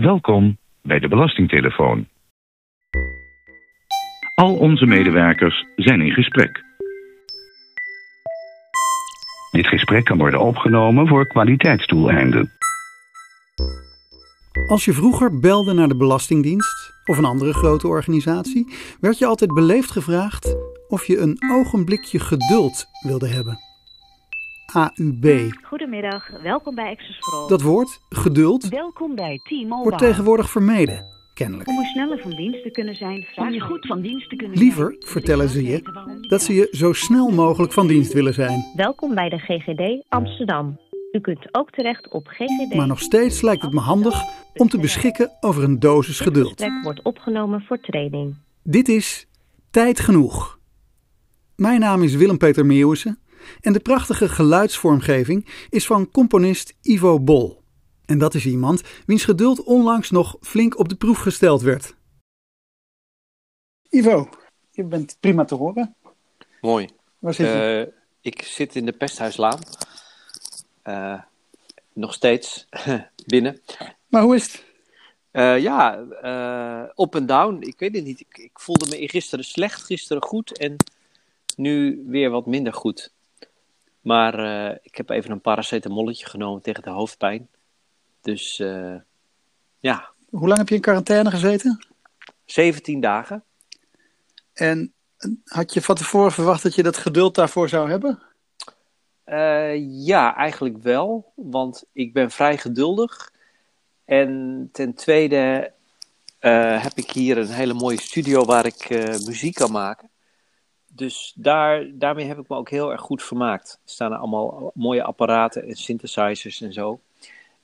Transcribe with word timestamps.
Welkom 0.00 0.58
bij 0.82 0.98
de 0.98 1.08
Belastingtelefoon. 1.08 2.08
Al 4.34 4.56
onze 4.56 4.86
medewerkers 4.86 5.64
zijn 5.76 6.00
in 6.00 6.10
gesprek. 6.10 6.64
Dit 9.50 9.66
gesprek 9.66 10.04
kan 10.04 10.18
worden 10.18 10.40
opgenomen 10.40 11.06
voor 11.06 11.26
kwaliteitsdoeleinden. 11.26 12.50
Als 14.66 14.84
je 14.84 14.92
vroeger 14.92 15.40
belde 15.40 15.72
naar 15.72 15.88
de 15.88 15.96
Belastingdienst 15.96 16.92
of 17.04 17.18
een 17.18 17.24
andere 17.24 17.52
grote 17.52 17.88
organisatie, 17.88 18.74
werd 19.00 19.18
je 19.18 19.26
altijd 19.26 19.54
beleefd 19.54 19.90
gevraagd 19.90 20.56
of 20.88 21.06
je 21.06 21.18
een 21.18 21.38
ogenblikje 21.52 22.18
geduld 22.18 22.86
wilde 23.06 23.28
hebben. 23.28 23.69
AUB. 24.72 25.50
Goedemiddag, 25.62 26.30
welkom 26.42 26.74
bij 26.74 26.90
Access 26.90 27.18
for 27.18 27.34
All. 27.34 27.48
Dat 27.48 27.62
woord, 27.62 28.00
geduld, 28.08 28.68
Welkom 28.68 29.14
bij 29.14 29.40
T-Mobile. 29.42 29.82
wordt 29.82 29.98
tegenwoordig 29.98 30.50
vermeden, 30.50 31.04
kennelijk. 31.34 31.68
Om 31.68 31.78
er 31.78 31.84
sneller 31.84 32.18
van 32.18 32.30
dienst 32.30 32.62
te 32.62 32.70
kunnen 32.70 32.94
zijn, 32.94 33.26
om 33.36 33.50
je 33.50 33.60
goed 33.60 33.86
van 33.86 34.00
dienst 34.00 34.28
te 34.28 34.36
kunnen 34.36 34.58
Liever 34.58 34.96
zijn, 34.98 35.10
vertellen 35.12 35.48
ze 35.48 35.62
je 35.62 35.82
dat 36.28 36.42
ze 36.42 36.54
je 36.54 36.68
zo 36.70 36.92
snel 36.92 37.30
mogelijk 37.30 37.72
van 37.72 37.86
dienst 37.86 38.12
willen 38.12 38.34
zijn. 38.34 38.64
Welkom 38.76 39.14
bij 39.14 39.28
de 39.28 39.38
GGD 39.38 40.04
Amsterdam. 40.08 40.78
U 41.12 41.20
kunt 41.20 41.54
ook 41.54 41.70
terecht 41.70 42.08
op 42.08 42.26
GGD. 42.26 42.74
Maar 42.74 42.86
nog 42.86 43.00
steeds 43.00 43.40
lijkt 43.40 43.62
het 43.62 43.72
me 43.72 43.80
handig 43.80 44.22
om 44.54 44.68
te 44.68 44.78
beschikken 44.78 45.30
over 45.40 45.62
een 45.62 45.78
dosis 45.78 46.18
Dit 46.18 46.26
geduld. 46.26 46.48
gesprek 46.48 46.82
wordt 46.82 47.02
opgenomen 47.02 47.60
voor 47.60 47.80
training. 47.80 48.34
Dit 48.62 48.88
is 48.88 49.26
Tijd 49.70 50.00
Genoeg. 50.00 50.58
Mijn 51.56 51.80
naam 51.80 52.02
is 52.02 52.14
Willem-Peter 52.14 52.66
Meeuwissen 52.66 53.18
en 53.60 53.72
de 53.72 53.80
prachtige 53.80 54.28
geluidsvormgeving 54.28 55.48
is 55.70 55.86
van 55.86 56.10
componist 56.10 56.74
Ivo 56.82 57.20
Bol. 57.20 57.62
En 58.04 58.18
dat 58.18 58.34
is 58.34 58.46
iemand 58.46 58.82
wiens 59.06 59.24
geduld 59.24 59.62
onlangs 59.62 60.10
nog 60.10 60.36
flink 60.40 60.78
op 60.78 60.88
de 60.88 60.94
proef 60.94 61.18
gesteld 61.18 61.62
werd. 61.62 61.94
Ivo, 63.88 64.28
je 64.70 64.84
bent 64.84 65.16
prima 65.20 65.44
te 65.44 65.54
horen. 65.54 65.94
Mooi. 66.60 66.88
Waar 67.18 67.34
zit 67.34 67.46
je? 67.46 67.86
Eh, 67.86 67.94
ik 68.20 68.42
zit 68.42 68.76
in 68.76 68.86
de 68.86 68.92
Pesthuislaan. 68.92 69.58
Eh, 70.82 71.22
nog 71.92 72.14
steeds 72.14 72.66
binnen. 73.26 73.60
maar 74.06 74.22
hoe 74.22 74.34
is 74.34 74.52
het? 74.52 74.64
Eh, 75.30 75.58
ja, 75.58 75.98
eh, 76.22 77.04
up 77.04 77.14
en 77.14 77.26
down. 77.26 77.56
Ik 77.60 77.78
weet 77.78 77.94
het 77.94 78.04
niet. 78.04 78.20
Ik, 78.20 78.38
ik 78.38 78.60
voelde 78.60 78.86
me 78.88 79.08
gisteren 79.08 79.44
slecht, 79.44 79.82
gisteren 79.82 80.22
goed 80.22 80.58
en 80.58 80.76
nu 81.56 82.04
weer 82.06 82.30
wat 82.30 82.46
minder 82.46 82.72
goed. 82.72 83.12
Maar 84.00 84.38
eh, 84.38 84.76
ik 84.82 84.96
heb 84.96 85.10
even 85.10 85.30
een 85.30 85.40
paracetamolletje 85.40 86.26
genomen 86.26 86.62
tegen 86.62 86.82
de 86.82 86.90
hoofdpijn. 86.90 87.48
Dus 88.20 88.58
eh, 88.58 88.96
ja, 89.78 90.10
Hoe 90.28 90.46
lang 90.46 90.58
heb 90.58 90.68
je 90.68 90.74
in 90.74 90.80
quarantaine 90.80 91.30
gezeten? 91.30 91.86
17 92.44 93.00
dagen. 93.00 93.44
En 94.52 94.92
had 95.44 95.74
je 95.74 95.82
van 95.82 95.94
tevoren 95.94 96.32
verwacht 96.32 96.62
dat 96.62 96.74
je 96.74 96.82
dat 96.82 96.96
geduld 96.96 97.34
daarvoor 97.34 97.68
zou 97.68 97.90
hebben? 97.90 98.22
Eh, 99.24 100.04
ja, 100.06 100.36
eigenlijk 100.36 100.78
wel, 100.82 101.32
want 101.34 101.84
ik 101.92 102.12
ben 102.12 102.30
vrij 102.30 102.58
geduldig. 102.58 103.32
En 104.04 104.68
ten 104.72 104.94
tweede 104.94 105.72
heb 106.80 106.92
ik 106.94 107.10
hier 107.10 107.38
een 107.38 107.48
hele 107.48 107.74
mooie 107.74 108.00
studio 108.00 108.44
waar 108.44 108.66
ik 108.66 108.88
muziek 109.26 109.54
kan 109.54 109.72
maken. 109.72 110.10
Dus 110.92 111.32
daar, 111.36 111.86
daarmee 111.92 112.26
heb 112.26 112.38
ik 112.38 112.48
me 112.48 112.56
ook 112.56 112.70
heel 112.70 112.92
erg 112.92 113.00
goed 113.00 113.22
vermaakt. 113.22 113.80
Er 113.84 113.90
staan 113.90 114.12
er 114.12 114.18
allemaal 114.18 114.70
mooie 114.74 115.02
apparaten 115.02 115.64
en 115.64 115.76
synthesizers 115.76 116.60
en 116.60 116.72
zo. 116.72 117.00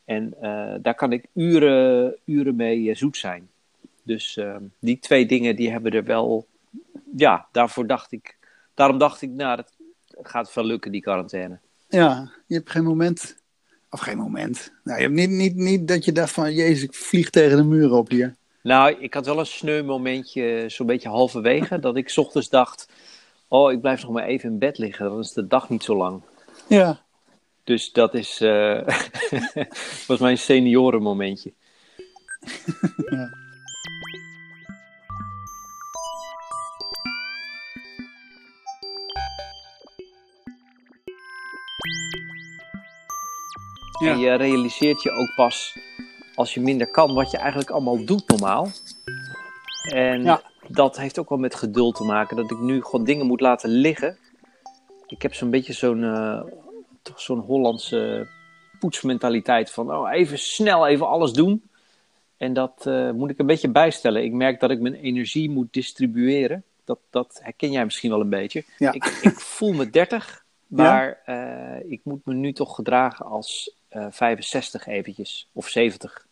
En 0.05 0.35
eh, 0.41 0.75
daar 0.83 0.95
kan 0.95 1.13
ik 1.13 1.27
uren, 1.33 2.17
uren 2.25 2.57
mee 2.57 2.91
eh, 2.91 2.97
zoet 2.97 3.17
zijn. 3.17 3.49
Dus 4.03 4.37
eh, 4.37 4.57
die 4.79 4.99
twee 4.99 5.27
dingen 5.27 5.57
die 5.57 5.71
hebben 5.71 5.93
er 5.93 6.05
wel. 6.05 6.47
Ja, 7.17 7.47
daarvoor 7.53 7.87
dacht 7.87 8.13
ik. 8.13 8.37
Daarom 8.75 8.99
dacht 8.99 9.23
ik, 9.23 9.31
nou, 9.31 9.57
dat 9.57 9.73
gaat 10.23 10.55
wel 10.55 10.65
lukken, 10.65 10.93
die 10.93 11.01
quarantaine. 11.01 11.59
Ja, 11.89 12.31
je 12.47 12.55
hebt 12.55 12.71
geen 12.71 12.85
moment. 12.85 13.37
Of 13.91 14.01
geen 14.01 14.19
moment. 14.19 14.73
Nou, 14.85 14.97
je 14.97 15.03
hebt 15.03 15.15
niet, 15.15 15.31
niet, 15.31 15.55
niet 15.55 15.89
dat 15.89 16.05
je 16.05 16.13
dacht 16.13 16.33
van, 16.33 16.55
jezus, 16.55 16.83
ik 16.83 16.95
vlieg 16.95 17.31
tegen 17.31 17.57
de 17.57 17.65
muren 17.65 17.97
op 17.97 18.11
hier. 18.11 18.37
Nou, 18.63 18.97
ik 19.01 19.15
had 19.15 19.27
wel 19.27 19.39
een 19.39 19.47
sneu 19.47 19.83
momentje, 19.83 20.65
zo'n 20.67 20.87
beetje 20.87 21.09
halverwege, 21.09 21.79
dat 21.79 21.97
ik 21.97 22.09
's 22.09 22.19
ochtends 22.19 22.49
dacht: 22.49 22.89
Oh, 23.49 23.73
ik 23.73 23.81
blijf 23.81 24.03
nog 24.03 24.13
maar 24.13 24.25
even 24.25 24.51
in 24.51 24.59
bed 24.59 24.79
liggen, 24.79 25.09
dan 25.09 25.19
is 25.19 25.33
de 25.33 25.47
dag 25.47 25.69
niet 25.69 25.83
zo 25.85 25.97
lang. 25.97 26.23
Ja, 26.69 26.99
Dus 27.65 27.93
dat 27.93 28.15
is, 28.15 28.41
eh, 28.41 28.87
was 30.09 30.19
mijn 30.19 30.39
seniorenmomentje. 30.39 31.53
Ja. 33.11 33.29
En 43.99 44.19
je 44.19 44.35
realiseert 44.35 45.03
je 45.03 45.11
ook 45.11 45.35
pas 45.35 45.79
als 46.35 46.55
je 46.55 46.61
minder 46.61 46.91
kan, 46.91 47.15
wat 47.15 47.31
je 47.31 47.37
eigenlijk 47.37 47.71
allemaal 47.71 48.05
doet 48.05 48.29
normaal. 48.29 48.69
En 49.93 50.23
Ja. 50.23 50.43
Dat 50.69 50.97
heeft 50.97 51.19
ook 51.19 51.29
wel 51.29 51.39
met 51.39 51.55
geduld 51.55 51.95
te 51.95 52.05
maken, 52.05 52.37
dat 52.37 52.51
ik 52.51 52.59
nu 52.59 52.83
gewoon 52.83 53.05
dingen 53.05 53.27
moet 53.27 53.41
laten 53.41 53.71
liggen. 53.71 54.17
Ik 55.07 55.23
heb 55.23 55.35
zo'n 55.35 55.51
beetje 55.51 55.73
zo'n 55.73 56.01
toch 57.03 57.21
zo'n 57.21 57.39
Hollandse 57.39 58.29
poetsmentaliteit 58.79 59.71
van 59.71 59.93
oh, 59.95 60.13
even 60.13 60.39
snel, 60.39 60.87
even 60.87 61.09
alles 61.09 61.33
doen. 61.33 61.63
En 62.37 62.53
dat 62.53 62.87
eh, 62.87 63.11
moet 63.11 63.31
ik 63.31 63.39
een 63.39 63.47
beetje 63.47 63.69
bijstellen. 63.69 64.25
Ik 64.25 64.33
merk 64.33 64.61
dat 64.61 64.71
ik 64.71 64.81
mijn 64.81 64.95
energie 64.95 65.51
moet 65.51 65.73
distribueren. 65.73 66.65
Dat, 66.85 66.99
dat 67.11 67.41
herken 67.43 67.71
jij 67.71 67.85
misschien 67.85 68.11
wel 68.11 68.21
een 68.21 68.29
beetje. 68.29 68.65
Ja. 68.79 68.93
Ik, 68.93 69.05
ik 69.23 69.41
voel 69.41 69.73
me 69.73 69.91
30, 69.91 70.45
maar 70.67 71.21
eh, 71.25 71.91
ik 71.91 72.01
moet 72.05 72.27
me 72.27 72.35
nu 72.35 72.53
toch 72.53 72.75
gedragen 72.75 73.27
als 73.27 73.75
eh 73.89 74.07
65 74.11 74.87
eventjes. 74.87 75.49
Of 75.53 75.69
70. 75.69 76.27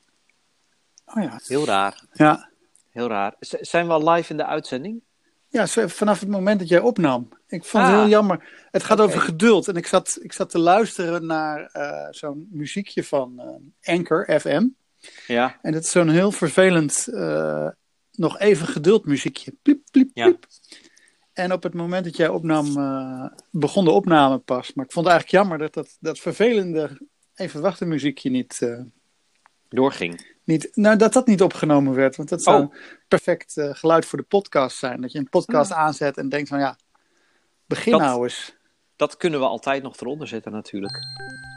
oh 1.06 1.22
ja. 1.22 1.40
Heel 1.46 1.64
raar. 1.64 2.02
Ja, 2.12 2.48
Heel 2.94 3.08
raar. 3.08 3.34
Z- 3.40 3.52
zijn 3.60 3.86
we 3.86 3.92
al 3.92 4.10
live 4.10 4.30
in 4.30 4.36
de 4.36 4.46
uitzending? 4.46 5.02
ja 5.48 5.66
vanaf 5.88 6.20
het 6.20 6.28
moment 6.28 6.58
dat 6.58 6.68
jij 6.68 6.78
opnam. 6.80 7.28
Ik 7.46 7.64
vond 7.64 7.84
het 7.84 7.92
Ah. 7.92 7.98
heel 8.00 8.08
jammer. 8.08 8.66
Het 8.70 8.82
gaat 8.84 9.00
over 9.00 9.20
geduld. 9.20 9.68
En 9.68 9.74
ik 9.76 9.86
zat, 9.86 10.18
ik 10.22 10.32
zat 10.32 10.50
te 10.50 10.58
luisteren 10.58 11.26
naar 11.26 11.66
eh, 11.72 12.06
zo'n 12.10 12.48
muziekje 12.50 13.04
van 13.04 13.40
eh, 13.40 13.94
Anchor 13.94 14.40
FM. 14.40 14.66
Ja. 15.26 15.58
En 15.62 15.72
dat 15.72 15.82
is 15.84 15.90
zo'n 15.90 16.08
heel 16.08 16.32
vervelend, 16.32 17.08
eh, 17.08 17.68
nog 18.12 18.38
even 18.38 18.66
geduld 18.66 19.04
muziekje. 19.06 19.52
Pliep, 19.62 19.80
pliep, 19.90 20.10
Ja. 20.14 20.24
pliep. 20.24 20.46
En 21.32 21.52
op 21.52 21.62
het 21.62 21.74
moment 21.74 22.04
dat 22.04 22.16
jij 22.16 22.28
opnam, 22.28 22.66
begon 23.50 23.84
de 23.84 23.90
opname 23.90 24.38
pas. 24.38 24.74
Maar 24.74 24.84
ik 24.84 24.92
vond 24.92 25.06
het 25.06 25.14
eigenlijk 25.14 25.28
jammer 25.44 25.58
dat 25.58 25.74
dat, 25.74 25.96
dat 26.00 26.18
vervelende 26.18 27.00
even 27.34 27.60
wachten 27.60 27.88
muziekje 27.88 28.30
niet, 28.30 28.76
Doorging. 29.74 30.32
niet, 30.44 30.68
nou, 30.72 30.96
dat 30.96 31.12
dat 31.12 31.26
niet 31.26 31.42
opgenomen 31.42 31.94
werd. 31.94 32.16
Want 32.16 32.28
dat 32.28 32.42
zou 32.42 32.62
Oh. 32.64 32.74
perfect 33.08 33.56
eh, 33.56 33.70
geluid 33.72 34.06
voor 34.06 34.18
de 34.18 34.24
podcast 34.24 34.76
zijn. 34.78 35.00
Dat 35.00 35.12
je 35.12 35.18
een 35.18 35.28
podcast 35.28 35.72
aanzet 35.72 36.16
en 36.16 36.28
denkt 36.28 36.48
van 36.48 36.58
ja, 36.58 36.78
begin 37.66 37.92
Dat- 37.92 38.00
nou 38.00 38.22
eens. 38.22 38.54
Dat 38.96 39.16
kunnen 39.16 39.40
we 39.40 39.46
altijd 39.46 39.82
nog 39.82 39.96
eronder 40.00 40.28
zetten 40.28 40.52
natuurlijk. 40.52 40.98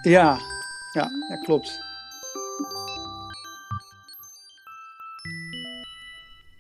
Ja, 0.02 0.38
ja, 0.94 1.10
ja, 1.30 1.36
klopt. 1.44 1.80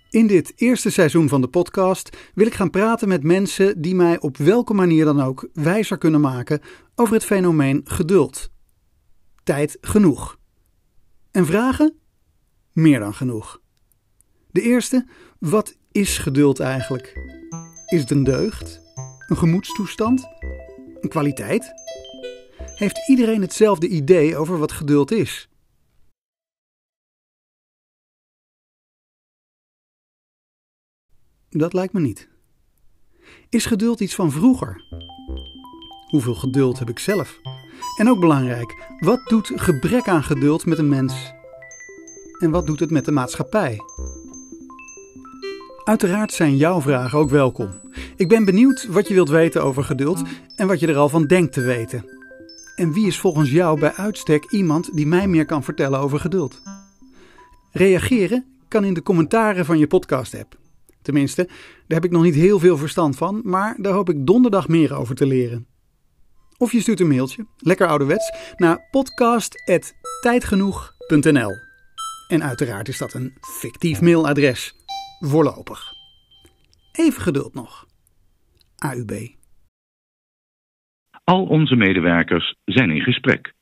In 0.09 0.27
dit 0.27 0.53
eerste 0.55 0.89
seizoen 0.89 1.29
van 1.29 1.41
de 1.41 1.47
podcast 1.47 2.17
wil 2.33 2.45
ik 2.47 2.53
gaan 2.53 2.69
praten 2.69 3.07
met 3.07 3.23
mensen 3.23 3.81
die 3.81 3.95
mij 3.95 4.19
op 4.19 4.37
welke 4.37 4.73
manier 4.73 5.05
dan 5.05 5.21
ook 5.21 5.49
wijzer 5.53 5.97
kunnen 5.97 6.21
maken 6.21 6.61
over 6.95 7.13
het 7.13 7.25
fenomeen 7.25 7.81
geduld. 7.83 8.49
Tijd 9.43 9.77
genoeg. 9.81 10.36
En 11.37 11.45
vragen? 11.45 11.99
Meer 12.71 12.99
dan 12.99 13.13
genoeg. 13.13 13.61
De 14.51 14.61
eerste, 14.61 15.07
wat 15.39 15.77
is 15.91 16.17
geduld 16.17 16.59
eigenlijk? 16.59 17.17
Is 17.85 17.99
het 17.99 18.11
een 18.11 18.23
deugd? 18.23 18.81
Een 19.27 19.37
gemoedstoestand? 19.37 20.27
Een 21.01 21.09
kwaliteit? 21.09 21.73
Heeft 22.57 23.09
iedereen 23.09 23.41
hetzelfde 23.41 23.87
idee 23.87 24.37
over 24.37 24.57
wat 24.57 24.71
geduld 24.71 25.11
is? 25.11 25.49
Dat 31.49 31.73
lijkt 31.73 31.93
me 31.93 31.99
niet. 31.99 32.29
Is 33.49 33.65
geduld 33.65 33.99
iets 33.99 34.15
van 34.15 34.31
vroeger? 34.31 34.81
Hoeveel 36.07 36.35
geduld 36.35 36.79
heb 36.79 36.89
ik 36.89 36.99
zelf? 36.99 37.39
En 37.97 38.09
ook 38.09 38.19
belangrijk, 38.19 38.75
wat 38.99 39.19
doet 39.25 39.51
gebrek 39.55 40.07
aan 40.07 40.23
geduld 40.23 40.65
met 40.65 40.77
een 40.77 40.89
mens? 40.89 41.33
En 42.39 42.51
wat 42.51 42.67
doet 42.67 42.79
het 42.79 42.91
met 42.91 43.05
de 43.05 43.11
maatschappij? 43.11 43.79
Uiteraard 45.83 46.33
zijn 46.33 46.57
jouw 46.57 46.81
vragen 46.81 47.19
ook 47.19 47.29
welkom. 47.29 47.69
Ik 48.15 48.27
ben 48.27 48.45
benieuwd 48.45 48.87
wat 48.89 49.07
je 49.07 49.13
wilt 49.13 49.29
weten 49.29 49.63
over 49.63 49.83
geduld 49.83 50.21
en 50.55 50.67
wat 50.67 50.79
je 50.79 50.87
er 50.87 50.97
al 50.97 51.09
van 51.09 51.25
denkt 51.25 51.53
te 51.53 51.61
weten. 51.61 52.05
En 52.75 52.93
wie 52.93 53.07
is 53.07 53.19
volgens 53.19 53.51
jou 53.51 53.79
bij 53.79 53.93
uitstek 53.93 54.51
iemand 54.51 54.89
die 54.95 55.07
mij 55.07 55.27
meer 55.27 55.45
kan 55.45 55.63
vertellen 55.63 55.99
over 55.99 56.19
geduld? 56.19 56.61
Reageren 57.71 58.45
kan 58.67 58.83
in 58.83 58.93
de 58.93 59.03
commentaren 59.03 59.65
van 59.65 59.77
je 59.77 59.87
podcast-app. 59.87 60.57
Tenminste, 61.01 61.43
daar 61.45 61.99
heb 61.99 62.05
ik 62.05 62.11
nog 62.11 62.23
niet 62.23 62.35
heel 62.35 62.59
veel 62.59 62.77
verstand 62.77 63.17
van, 63.17 63.41
maar 63.43 63.75
daar 63.77 63.93
hoop 63.93 64.09
ik 64.09 64.25
donderdag 64.25 64.67
meer 64.67 64.95
over 64.95 65.15
te 65.15 65.25
leren. 65.25 65.67
Of 66.59 66.71
je 66.71 66.79
stuurt 66.79 66.99
een 66.99 67.07
mailtje, 67.07 67.47
lekker 67.57 67.87
ouderwets, 67.87 68.53
naar 68.55 68.87
podcast.tijdgenoeg.nl. 68.91 71.51
En 72.27 72.43
uiteraard 72.43 72.87
is 72.87 72.97
dat 72.97 73.13
een 73.13 73.37
fictief 73.59 74.01
mailadres. 74.01 74.73
Voorlopig. 75.19 75.81
Even 76.91 77.21
geduld 77.21 77.53
nog. 77.53 77.85
AUB. 78.77 79.11
Al 81.23 81.45
onze 81.45 81.75
medewerkers 81.75 82.55
zijn 82.65 82.89
in 82.89 83.01
gesprek. 83.01 83.53